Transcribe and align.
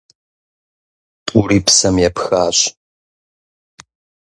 ТӀури 1.25 1.59
псэм 1.65 1.95
епхащ. 2.09 2.57